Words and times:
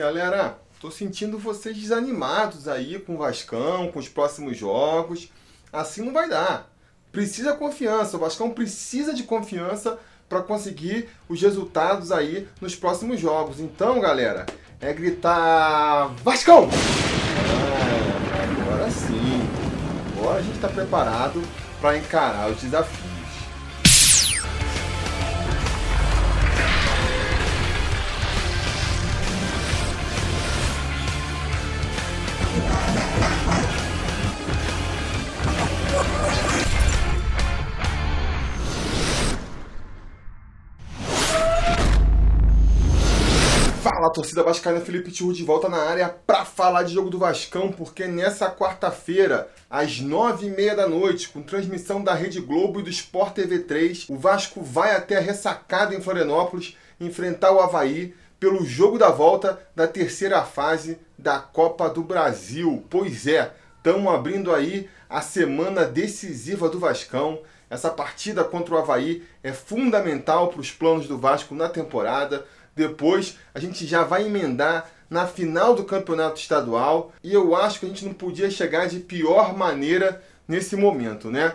Galera, 0.00 0.56
tô 0.80 0.90
sentindo 0.90 1.38
vocês 1.38 1.76
desanimados 1.76 2.66
aí 2.66 2.98
com 2.98 3.16
o 3.16 3.18
Vascão, 3.18 3.92
com 3.92 3.98
os 3.98 4.08
próximos 4.08 4.56
jogos. 4.56 5.30
Assim 5.70 6.00
não 6.00 6.10
vai 6.10 6.26
dar. 6.26 6.70
Precisa 7.12 7.52
confiança. 7.52 8.16
O 8.16 8.20
Vascão 8.20 8.50
precisa 8.50 9.12
de 9.12 9.24
confiança 9.24 9.98
para 10.26 10.40
conseguir 10.40 11.10
os 11.28 11.42
resultados 11.42 12.10
aí 12.10 12.48
nos 12.62 12.74
próximos 12.74 13.20
jogos. 13.20 13.60
Então, 13.60 14.00
galera, 14.00 14.46
é 14.80 14.90
gritar 14.94 16.06
Vascão! 16.24 16.70
Ah, 17.52 18.62
agora 18.62 18.90
sim. 18.90 19.42
Agora 20.16 20.38
a 20.38 20.42
gente 20.42 20.54
está 20.54 20.68
preparado 20.68 21.42
para 21.78 21.98
encarar 21.98 22.50
os 22.50 22.62
desafios. 22.62 23.09
Fala, 44.10 44.12
torcida 44.12 44.42
vascaína, 44.42 44.80
Felipe 44.80 45.12
Tiru 45.12 45.32
de 45.32 45.44
volta 45.44 45.68
na 45.68 45.78
área 45.78 46.08
para 46.08 46.44
falar 46.44 46.82
de 46.82 46.94
jogo 46.94 47.10
do 47.10 47.18
Vascão, 47.18 47.70
porque 47.70 48.06
nessa 48.08 48.50
quarta-feira, 48.50 49.48
às 49.68 50.00
nove 50.00 50.46
e 50.46 50.50
meia 50.50 50.74
da 50.74 50.88
noite, 50.88 51.28
com 51.28 51.42
transmissão 51.42 52.02
da 52.02 52.12
Rede 52.12 52.40
Globo 52.40 52.80
e 52.80 52.82
do 52.82 52.90
Sport 52.90 53.34
TV 53.34 53.60
3, 53.60 54.06
o 54.08 54.16
Vasco 54.16 54.62
vai 54.62 54.96
até 54.96 55.16
a 55.16 55.20
ressacada 55.20 55.94
em 55.94 56.00
Florianópolis 56.00 56.76
enfrentar 57.00 57.52
o 57.52 57.60
Havaí 57.60 58.14
pelo 58.38 58.64
jogo 58.64 58.98
da 58.98 59.10
volta 59.10 59.60
da 59.76 59.86
terceira 59.86 60.42
fase 60.42 60.98
da 61.16 61.38
Copa 61.38 61.88
do 61.88 62.02
Brasil. 62.02 62.84
Pois 62.90 63.26
é, 63.26 63.52
estamos 63.76 64.12
abrindo 64.12 64.52
aí 64.52 64.88
a 65.08 65.20
semana 65.20 65.84
decisiva 65.84 66.68
do 66.68 66.80
Vascão. 66.80 67.40
Essa 67.68 67.90
partida 67.90 68.42
contra 68.42 68.74
o 68.74 68.78
Havaí 68.78 69.22
é 69.44 69.52
fundamental 69.52 70.48
para 70.48 70.60
os 70.60 70.72
planos 70.72 71.06
do 71.06 71.16
Vasco 71.16 71.54
na 71.54 71.68
temporada. 71.68 72.44
Depois 72.74 73.36
a 73.54 73.58
gente 73.58 73.86
já 73.86 74.02
vai 74.04 74.26
emendar 74.26 74.90
na 75.08 75.26
final 75.26 75.74
do 75.74 75.84
campeonato 75.84 76.40
estadual 76.40 77.12
e 77.22 77.34
eu 77.34 77.56
acho 77.56 77.80
que 77.80 77.86
a 77.86 77.88
gente 77.88 78.04
não 78.04 78.14
podia 78.14 78.50
chegar 78.50 78.86
de 78.86 79.00
pior 79.00 79.56
maneira 79.56 80.22
nesse 80.46 80.76
momento, 80.76 81.30
né? 81.30 81.52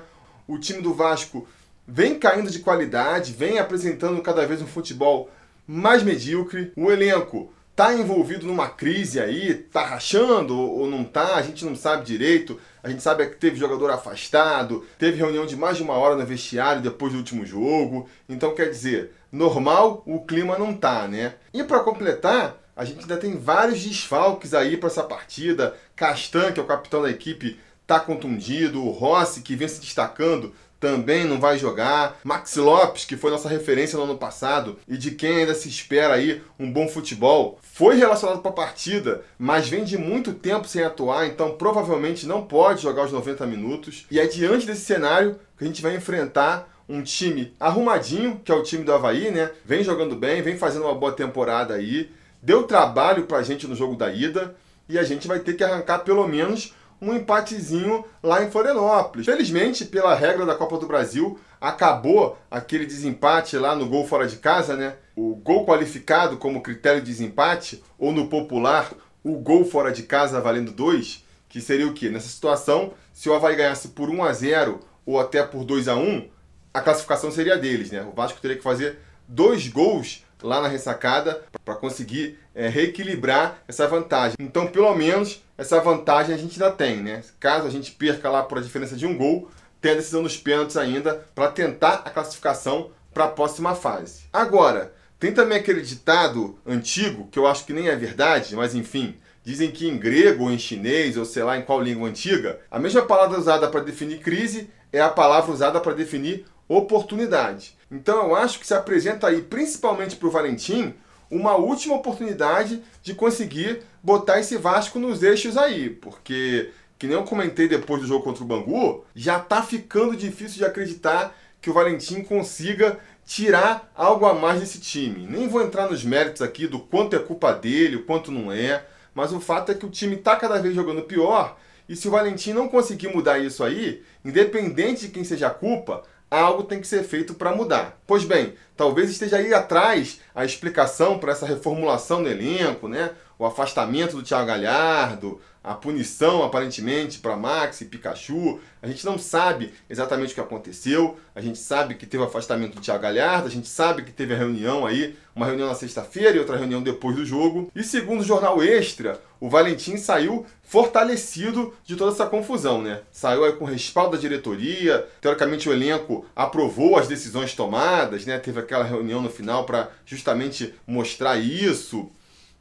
O 0.48 0.60
time 0.60 0.82
do 0.82 0.94
Vasco 0.94 1.48
vem 1.88 2.20
caindo 2.20 2.52
de 2.52 2.60
qualidade, 2.60 3.34
vem 3.34 3.58
apresentando 3.58 4.22
cada 4.22 4.46
vez 4.46 4.62
um 4.62 4.68
futebol 4.68 5.30
mais 5.66 6.04
medíocre. 6.04 6.72
O 6.76 6.92
elenco 6.92 7.52
tá 7.76 7.94
envolvido 7.94 8.48
numa 8.48 8.70
crise 8.70 9.20
aí, 9.20 9.54
tá 9.54 9.86
rachando 9.86 10.58
ou 10.58 10.88
não 10.88 11.04
tá, 11.04 11.36
a 11.36 11.42
gente 11.42 11.66
não 11.66 11.76
sabe 11.76 12.06
direito. 12.06 12.60
A 12.82 12.90
gente 12.90 13.02
sabe 13.02 13.26
que 13.26 13.38
teve 13.38 13.56
jogador 13.58 13.90
afastado, 13.90 14.86
teve 15.00 15.18
reunião 15.18 15.46
de 15.46 15.56
mais 15.56 15.76
de 15.76 15.82
uma 15.82 15.96
hora 15.96 16.16
no 16.16 16.26
vestiário 16.26 16.84
depois 16.84 17.12
do 17.12 17.18
último 17.18 17.44
jogo. 17.44 18.08
Então, 18.30 18.54
quer 18.54 18.70
dizer, 18.70 19.12
normal 19.36 20.02
o 20.06 20.22
clima 20.22 20.58
não 20.58 20.74
tá, 20.74 21.08
né? 21.08 21.36
E 21.54 21.64
para 21.64 21.82
completar, 21.82 22.58
a 22.76 22.86
gente 22.86 23.02
ainda 23.02 23.18
tem 23.18 23.38
vários 23.38 23.84
desfalques 23.84 24.54
aí 24.54 24.78
para 24.78 24.88
essa 24.88 25.04
partida. 25.04 25.76
Castan, 25.96 26.52
que 26.52 26.60
é 26.60 26.64
o 26.64 26.68
capitão 26.68 27.02
da 27.02 27.10
equipe, 27.10 27.60
tá 27.86 28.00
contundido. 28.00 28.84
O 28.84 28.92
Rossi, 28.92 29.42
que 29.42 29.56
vem 29.56 29.68
se 29.68 29.82
destacando, 29.82 30.54
também 30.80 31.26
não 31.26 31.40
vai 31.40 31.58
jogar. 31.58 32.20
Max 32.24 32.56
Lopes, 32.56 33.06
que 33.06 33.18
foi 33.18 33.32
nossa 33.32 33.50
referência 33.50 33.98
no 33.98 34.04
ano 34.04 34.18
passado 34.18 34.78
e 34.88 34.98
de 34.98 35.12
quem 35.12 35.38
ainda 35.38 35.54
se 35.54 35.68
espera 35.68 36.14
aí 36.14 36.42
um 36.60 36.72
bom 36.72 36.88
futebol, 36.88 37.60
foi 37.62 37.96
relacionado 37.96 38.40
para 38.40 38.52
a 38.52 38.56
partida, 38.56 39.24
mas 39.38 39.68
vem 39.68 39.84
de 39.84 39.98
muito 39.98 40.34
tempo 40.34 40.68
sem 40.68 40.84
atuar, 40.84 41.28
então 41.28 41.58
provavelmente 41.58 42.26
não 42.26 42.44
pode 42.44 42.84
jogar 42.84 43.06
os 43.06 43.12
90 43.12 43.46
minutos. 43.48 44.06
E 44.10 44.20
é 44.20 44.28
diante 44.28 44.66
desse 44.66 44.86
cenário 44.86 45.40
que 45.58 45.64
a 45.64 45.68
gente 45.68 45.82
vai 45.82 45.96
enfrentar 45.96 46.75
um 46.88 47.02
time 47.02 47.54
arrumadinho, 47.60 48.40
que 48.44 48.52
é 48.52 48.56
o 48.56 48.64
time 48.64 48.84
do 48.84 48.94
Havaí, 48.94 49.32
né? 49.32 49.52
Vem 49.64 49.84
jogando 49.84 50.16
bem, 50.16 50.42
vem 50.42 50.58
fazendo 50.58 50.86
uma 50.86 50.96
boa 50.96 51.12
temporada 51.12 51.74
aí. 51.74 52.12
Deu 52.42 52.64
trabalho 52.64 53.26
pra 53.26 53.42
gente 53.42 53.68
no 53.68 53.76
jogo 53.76 53.96
da 53.96 54.12
ida 54.12 54.56
e 54.88 55.00
a 55.00 55.04
gente 55.04 55.28
vai 55.28 55.40
ter 55.40 55.54
que 55.54 55.64
arrancar 55.64 56.00
pelo 56.00 56.28
menos 56.28 56.74
um 57.02 57.14
empatezinho 57.14 58.06
lá 58.22 58.44
em 58.44 58.52
Florianópolis. 58.52 59.26
Felizmente, 59.26 59.86
pela 59.86 60.16
regra 60.16 60.46
da 60.46 60.56
Copa 60.56 60.78
do 60.78 60.88
Brasil, 60.88 61.40
acabou 61.60 62.38
aquele 62.50 62.86
desempate 62.86 63.58
lá 63.58 63.76
no 63.76 63.88
gol 63.88 64.08
fora 64.08 64.28
de 64.28 64.38
casa, 64.38 64.76
né? 64.76 64.96
O 65.16 65.36
gol 65.36 65.66
qualificado 65.66 66.38
como 66.38 66.62
critério 66.62 67.02
de 67.02 67.08
desempate, 67.08 67.84
ou 67.98 68.12
no 68.12 68.28
popular, 68.28 68.92
o 69.24 69.38
gol 69.38 69.66
fora 69.66 69.92
de 69.92 70.04
casa 70.04 70.40
valendo 70.40 70.72
2, 70.72 71.24
que 71.50 71.60
seria 71.60 71.88
o 71.88 71.94
quê? 71.94 72.10
Nessa 72.10 72.28
situação, 72.28 72.94
se 73.14 73.30
o 73.30 73.34
Havaí 73.34 73.56
ganhasse 73.56 73.90
por 73.90 74.10
1 74.10 74.24
a 74.24 74.34
0 74.34 74.80
ou 75.06 75.20
até 75.20 75.44
por 75.44 75.64
2 75.64 75.88
a 75.88 75.96
1 75.96 76.30
a 76.76 76.82
classificação 76.82 77.32
seria 77.32 77.58
deles, 77.58 77.90
né? 77.90 78.02
O 78.04 78.14
Vasco 78.14 78.42
teria 78.42 78.58
que 78.58 78.64
fazer 78.64 79.00
dois 79.26 79.70
gols 79.70 80.26
lá 80.44 80.60
na 80.60 80.68
ressacada 80.68 81.42
para 81.64 81.74
conseguir 81.74 82.38
é, 82.54 82.68
reequilibrar 82.68 83.60
essa 83.66 83.88
vantagem. 83.88 84.36
Então, 84.38 84.68
pelo 84.68 84.94
menos, 84.94 85.42
essa 85.58 85.80
vantagem 85.80 86.36
a 86.36 86.38
gente 86.38 86.62
ainda 86.62 86.76
tem, 86.76 86.98
né? 86.98 87.24
Caso 87.40 87.66
a 87.66 87.70
gente 87.70 87.94
perca 87.94 88.30
lá 88.30 88.44
por 88.44 88.58
a 88.58 88.62
diferença 88.62 88.94
de 88.98 89.06
um 89.06 89.18
gol, 89.18 89.50
tem 89.80 89.94
a 89.94 89.96
decisão 89.96 90.22
dos 90.22 90.36
pênaltis 90.36 90.76
ainda 90.76 91.26
para 91.34 91.50
tentar 91.50 92.02
a 92.04 92.10
classificação 92.10 92.92
para 93.14 93.24
a 93.24 93.30
próxima 93.30 93.74
fase. 93.74 94.24
Agora, 94.34 94.94
tem 95.18 95.32
também 95.32 95.58
aquele 95.58 95.82
ditado 95.82 96.60
antigo, 96.68 97.30
que 97.32 97.40
eu 97.40 97.48
acho 97.48 97.66
que 97.66 97.72
nem 97.72 97.88
é 97.88 97.96
verdade, 97.96 98.54
mas 98.54 98.76
enfim, 98.76 99.16
dizem 99.46 99.72
que 99.72 99.88
em 99.88 99.98
grego 99.98 100.44
ou 100.44 100.52
em 100.52 100.60
chinês, 100.60 101.16
ou 101.16 101.24
sei 101.24 101.44
lá 101.44 101.58
em 101.58 101.62
qual 101.62 101.82
língua 101.82 102.10
antiga, 102.10 102.60
a 102.70 102.78
mesma 102.78 103.04
palavra 103.04 103.40
usada 103.40 103.70
para 103.70 103.80
definir 103.80 104.20
crise 104.20 104.70
é 104.92 105.02
a 105.02 105.10
palavra 105.10 105.52
usada 105.52 105.80
para 105.80 105.94
definir 105.94 106.46
oportunidade. 106.68 107.76
Então 107.92 108.28
eu 108.28 108.36
acho 108.36 108.60
que 108.60 108.68
se 108.68 108.74
apresenta 108.74 109.28
aí, 109.28 109.42
principalmente 109.42 110.16
para 110.16 110.28
o 110.28 110.32
Valentim, 110.32 110.94
uma 111.30 111.56
última 111.56 111.96
oportunidade 111.96 112.82
de 113.02 113.14
conseguir 113.14 113.82
botar 114.02 114.40
esse 114.40 114.58
Vasco 114.58 115.00
nos 115.00 115.24
eixos 115.24 115.58
aí, 115.58 115.90
porque, 115.90 116.72
que 116.98 117.08
nem 117.08 117.16
eu 117.16 117.24
comentei 117.24 117.68
depois 117.68 118.02
do 118.02 118.08
jogo 118.08 118.24
contra 118.24 118.44
o 118.44 118.48
Bangu, 118.48 119.04
já 119.16 119.38
está 119.38 119.62
ficando 119.62 120.16
difícil 120.16 120.58
de 120.58 120.66
acreditar 120.66 121.36
que 121.62 121.70
o 121.70 121.74
Valentim 121.74 122.24
consiga 122.24 123.00
tirar 123.26 123.92
algo 123.96 124.26
a 124.26 124.34
mais 124.34 124.60
desse 124.60 124.80
time. 124.80 125.26
Nem 125.28 125.48
vou 125.48 125.64
entrar 125.64 125.90
nos 125.90 126.04
méritos 126.04 126.44
aqui 126.44 126.68
do 126.68 126.80
quanto 126.80 127.16
é 127.16 127.20
culpa 127.20 127.52
dele, 127.54 127.96
o 127.96 128.06
quanto 128.06 128.32
não 128.32 128.52
é, 128.52 128.86
mas 129.16 129.32
o 129.32 129.40
fato 129.40 129.72
é 129.72 129.76
que 129.76 129.86
o 129.86 129.90
time 129.90 130.16
está 130.16 130.36
cada 130.36 130.62
vez 130.62 130.76
jogando 130.76 131.02
pior, 131.02 131.58
e 131.88 131.96
se 131.96 132.08
o 132.08 132.12
Valentim 132.12 132.54
não 132.54 132.68
conseguir 132.68 133.08
mudar 133.10 133.40
isso 133.40 133.64
aí, 133.64 134.04
independente 134.24 135.08
de 135.08 135.12
quem 135.12 135.24
seja 135.24 135.48
a 135.48 135.52
culpa, 135.52 136.04
algo 136.40 136.64
tem 136.64 136.80
que 136.80 136.88
ser 136.88 137.04
feito 137.04 137.34
para 137.34 137.56
mudar. 137.56 138.00
Pois 138.06 138.24
bem, 138.24 138.54
talvez 138.76 139.10
esteja 139.10 139.38
aí 139.38 139.54
atrás 139.54 140.20
a 140.34 140.46
explicação 140.46 141.18
para 141.20 141.32
essa 141.32 141.46
reformulação 141.46 142.24
do 142.24 142.30
elenco, 142.30 142.88
né? 142.88 143.12
O 143.38 143.46
afastamento 143.46 144.16
do 144.16 144.24
Thiago 144.24 144.48
Galhardo, 144.48 145.42
a 145.66 145.74
punição 145.74 146.44
aparentemente 146.44 147.18
para 147.18 147.36
Max 147.36 147.82
e 147.82 147.86
Pikachu. 147.86 148.60
A 148.84 148.88
gente 148.88 149.04
não 149.04 149.18
sabe 149.18 149.74
exatamente 149.90 150.32
o 150.32 150.36
que 150.36 150.42
aconteceu. 150.42 151.18
A 151.34 151.42
gente 151.42 151.58
sabe 151.58 151.96
que 151.96 152.06
teve 152.06 152.22
o 152.22 152.28
afastamento 152.28 152.76
do 152.76 152.82
Thiago 152.82 153.02
Galhardo, 153.02 153.48
a 153.48 153.52
gente 153.52 153.68
sabe 153.68 154.04
que 154.04 154.12
teve 154.12 154.36
a 154.36 154.38
reunião 154.38 154.86
aí, 154.86 155.18
uma 155.36 155.48
reunião 155.48 155.68
na 155.68 155.74
sexta-feira 155.74 156.36
e 156.36 156.40
outra 156.40 156.56
reunião 156.56 156.84
depois 156.84 157.16
do 157.16 157.26
jogo. 157.26 157.72
E 157.76 157.84
segundo 157.84 158.22
o 158.22 158.24
jornal 158.24 158.62
Extra, 158.62 159.20
o 159.40 159.50
Valentim 159.50 159.98
saiu 159.98 160.46
fortalecido 160.62 161.74
de 161.84 161.96
toda 161.96 162.12
essa 162.12 162.28
confusão, 162.28 162.82
né? 162.82 163.02
Saiu 163.12 163.44
aí 163.44 163.54
com 163.54 163.66
respaldo 163.66 164.16
da 164.16 164.22
diretoria, 164.22 165.08
teoricamente 165.20 165.68
o 165.68 165.74
elenco 165.74 166.26
aprovou 166.36 166.96
as 166.96 167.08
decisões 167.08 167.56
tomadas, 167.56 168.24
né? 168.24 168.38
Teve 168.38 168.60
aquela 168.60 168.84
reunião 168.84 169.20
no 169.20 169.32
final 169.32 169.66
para 169.66 169.90
justamente 170.06 170.76
mostrar 170.86 171.38
isso. 171.38 172.12